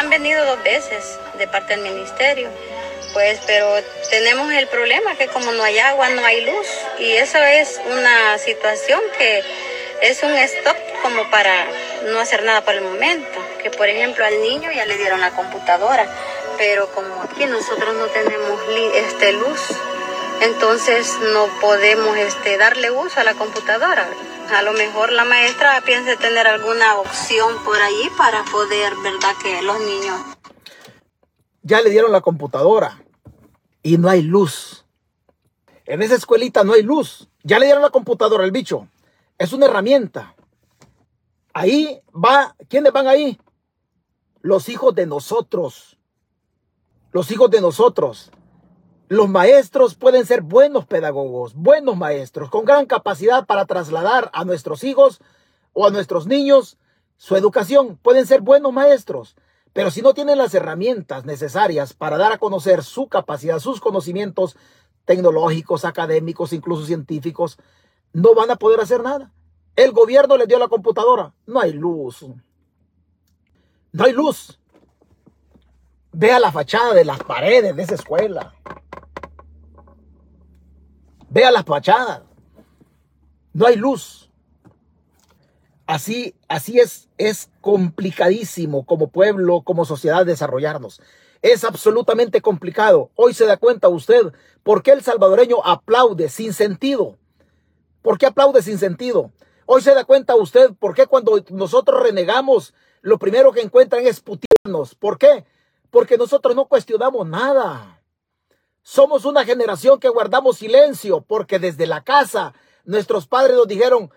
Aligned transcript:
han 0.00 0.08
venido 0.08 0.42
dos 0.46 0.62
veces 0.62 1.18
de 1.36 1.46
parte 1.46 1.76
del 1.76 1.82
ministerio, 1.82 2.48
pues, 3.12 3.38
pero 3.46 3.66
tenemos 4.08 4.50
el 4.50 4.66
problema 4.68 5.14
que 5.16 5.26
como 5.26 5.52
no 5.52 5.62
hay 5.62 5.78
agua, 5.78 6.08
no 6.08 6.24
hay 6.24 6.40
luz, 6.40 6.66
y 6.98 7.12
eso 7.12 7.36
es 7.38 7.78
una 7.86 8.38
situación 8.38 8.98
que 9.18 9.44
es 10.00 10.22
un 10.22 10.34
stop 10.36 10.76
como 11.02 11.30
para 11.30 11.52
no 12.06 12.18
hacer 12.18 12.42
nada 12.44 12.62
por 12.62 12.74
el 12.74 12.80
momento. 12.80 13.38
Que 13.62 13.70
por 13.70 13.90
ejemplo 13.90 14.24
al 14.24 14.40
niño 14.40 14.70
ya 14.72 14.86
le 14.86 14.96
dieron 14.96 15.20
la 15.20 15.32
computadora, 15.32 16.06
pero 16.56 16.90
como 16.92 17.22
aquí 17.22 17.44
nosotros 17.44 17.94
no 17.94 18.06
tenemos 18.06 18.58
este, 18.94 19.32
luz, 19.32 19.60
entonces 20.40 21.18
no 21.34 21.46
podemos 21.60 22.16
este, 22.16 22.56
darle 22.56 22.90
uso 22.90 23.20
a 23.20 23.24
la 23.24 23.34
computadora. 23.34 24.08
A 24.54 24.62
lo 24.62 24.72
mejor 24.72 25.12
la 25.12 25.24
maestra 25.24 25.80
piensa 25.84 26.16
tener 26.16 26.46
alguna 26.46 26.96
opción 26.96 27.62
por 27.64 27.76
ahí 27.76 28.10
para 28.16 28.42
poder, 28.44 28.94
¿verdad? 29.02 29.34
Que 29.42 29.62
los 29.62 29.78
niños... 29.80 30.20
Ya 31.62 31.82
le 31.82 31.90
dieron 31.90 32.10
la 32.10 32.22
computadora 32.22 33.04
y 33.82 33.98
no 33.98 34.08
hay 34.08 34.22
luz. 34.22 34.86
En 35.84 36.02
esa 36.02 36.14
escuelita 36.14 36.64
no 36.64 36.72
hay 36.72 36.82
luz. 36.82 37.28
Ya 37.42 37.58
le 37.58 37.66
dieron 37.66 37.82
la 37.82 37.90
computadora 37.90 38.44
al 38.44 38.50
bicho. 38.50 38.88
Es 39.38 39.52
una 39.52 39.66
herramienta. 39.66 40.34
Ahí 41.52 42.00
va, 42.12 42.56
¿quiénes 42.68 42.92
van 42.92 43.08
ahí? 43.08 43.38
Los 44.40 44.68
hijos 44.68 44.94
de 44.94 45.06
nosotros. 45.06 45.98
Los 47.12 47.30
hijos 47.30 47.50
de 47.50 47.60
nosotros. 47.60 48.30
Los 49.10 49.28
maestros 49.28 49.96
pueden 49.96 50.24
ser 50.24 50.40
buenos 50.40 50.86
pedagogos, 50.86 51.54
buenos 51.54 51.96
maestros, 51.96 52.48
con 52.48 52.64
gran 52.64 52.86
capacidad 52.86 53.44
para 53.44 53.66
trasladar 53.66 54.30
a 54.32 54.44
nuestros 54.44 54.84
hijos 54.84 55.18
o 55.72 55.84
a 55.84 55.90
nuestros 55.90 56.28
niños 56.28 56.78
su 57.16 57.34
educación. 57.34 57.96
Pueden 57.96 58.24
ser 58.24 58.40
buenos 58.40 58.72
maestros, 58.72 59.34
pero 59.72 59.90
si 59.90 60.00
no 60.00 60.14
tienen 60.14 60.38
las 60.38 60.54
herramientas 60.54 61.24
necesarias 61.24 61.92
para 61.92 62.18
dar 62.18 62.30
a 62.30 62.38
conocer 62.38 62.84
su 62.84 63.08
capacidad, 63.08 63.58
sus 63.58 63.80
conocimientos 63.80 64.56
tecnológicos, 65.06 65.84
académicos, 65.84 66.52
incluso 66.52 66.86
científicos, 66.86 67.58
no 68.12 68.36
van 68.36 68.52
a 68.52 68.56
poder 68.56 68.78
hacer 68.78 69.02
nada. 69.02 69.32
El 69.74 69.90
gobierno 69.90 70.36
les 70.36 70.46
dio 70.46 70.60
la 70.60 70.68
computadora. 70.68 71.34
No 71.48 71.58
hay 71.58 71.72
luz. 71.72 72.24
No 73.90 74.04
hay 74.04 74.12
luz. 74.12 74.60
Vea 76.12 76.38
la 76.38 76.52
fachada 76.52 76.94
de 76.94 77.04
las 77.04 77.18
paredes 77.24 77.74
de 77.74 77.82
esa 77.82 77.96
escuela. 77.96 78.54
Vea 81.30 81.52
las 81.52 81.64
fachadas. 81.64 82.22
No 83.52 83.66
hay 83.66 83.76
luz. 83.76 84.28
Así, 85.86 86.34
así 86.48 86.78
es, 86.78 87.08
es 87.18 87.50
complicadísimo 87.60 88.84
como 88.84 89.08
pueblo, 89.10 89.62
como 89.62 89.84
sociedad 89.84 90.26
desarrollarnos. 90.26 91.00
Es 91.42 91.64
absolutamente 91.64 92.42
complicado. 92.42 93.10
Hoy 93.14 93.32
se 93.32 93.46
da 93.46 93.56
cuenta 93.56 93.88
usted 93.88 94.32
por 94.62 94.82
qué 94.82 94.90
el 94.90 95.02
salvadoreño 95.02 95.64
aplaude 95.64 96.28
sin 96.28 96.52
sentido. 96.52 97.16
¿Por 98.02 98.18
qué 98.18 98.26
aplaude 98.26 98.62
sin 98.62 98.78
sentido? 98.78 99.30
Hoy 99.66 99.82
se 99.82 99.94
da 99.94 100.04
cuenta 100.04 100.34
usted 100.34 100.72
por 100.78 100.94
qué 100.94 101.06
cuando 101.06 101.44
nosotros 101.50 102.02
renegamos, 102.02 102.74
lo 103.02 103.18
primero 103.18 103.52
que 103.52 103.60
encuentran 103.60 104.04
es 104.04 104.20
putirnos. 104.20 104.96
¿Por 104.96 105.16
qué? 105.16 105.44
Porque 105.90 106.18
nosotros 106.18 106.56
no 106.56 106.66
cuestionamos 106.66 107.26
nada. 107.26 107.99
Somos 108.82 109.24
una 109.24 109.44
generación 109.44 110.00
que 110.00 110.08
guardamos 110.08 110.58
silencio 110.58 111.20
porque 111.20 111.58
desde 111.58 111.86
la 111.86 112.02
casa 112.02 112.54
nuestros 112.84 113.26
padres 113.26 113.56
nos 113.56 113.68
dijeron, 113.68 114.10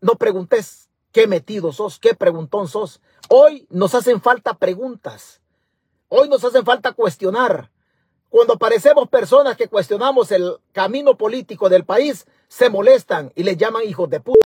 no 0.00 0.14
preguntes 0.14 0.88
qué 1.12 1.26
metido 1.26 1.72
sos, 1.72 1.98
qué 1.98 2.14
preguntón 2.14 2.68
sos. 2.68 3.00
Hoy 3.28 3.66
nos 3.70 3.94
hacen 3.94 4.20
falta 4.20 4.54
preguntas. 4.54 5.40
Hoy 6.08 6.28
nos 6.28 6.44
hacen 6.44 6.64
falta 6.64 6.92
cuestionar. 6.92 7.70
Cuando 8.28 8.54
aparecemos 8.54 9.08
personas 9.08 9.56
que 9.56 9.68
cuestionamos 9.68 10.30
el 10.30 10.56
camino 10.72 11.16
político 11.16 11.68
del 11.68 11.84
país, 11.84 12.26
se 12.48 12.70
molestan 12.70 13.32
y 13.34 13.42
le 13.42 13.56
llaman 13.56 13.82
hijos 13.84 14.08
de 14.08 14.20
puta. 14.20 14.49